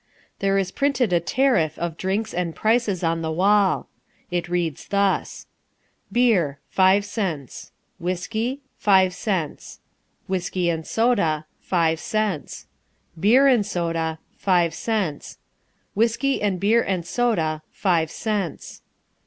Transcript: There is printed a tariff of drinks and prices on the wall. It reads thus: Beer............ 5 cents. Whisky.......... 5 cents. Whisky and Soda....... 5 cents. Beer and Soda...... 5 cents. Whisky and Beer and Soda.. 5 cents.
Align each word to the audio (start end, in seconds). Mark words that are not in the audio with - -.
There 0.39 0.57
is 0.57 0.71
printed 0.71 1.13
a 1.13 1.19
tariff 1.19 1.77
of 1.77 1.95
drinks 1.95 2.33
and 2.33 2.55
prices 2.55 3.03
on 3.03 3.21
the 3.21 3.31
wall. 3.31 3.87
It 4.31 4.49
reads 4.49 4.87
thus: 4.87 5.45
Beer............ 6.11 6.57
5 6.69 7.05
cents. 7.05 7.71
Whisky.......... 7.99 8.61
5 8.79 9.13
cents. 9.13 9.79
Whisky 10.27 10.71
and 10.71 10.87
Soda....... 10.87 11.45
5 11.59 11.99
cents. 11.99 12.65
Beer 13.19 13.45
and 13.45 13.63
Soda...... 13.63 14.17
5 14.37 14.73
cents. 14.73 15.37
Whisky 15.93 16.41
and 16.41 16.59
Beer 16.59 16.81
and 16.81 17.05
Soda.. 17.05 17.61
5 17.71 18.09
cents. 18.09 18.81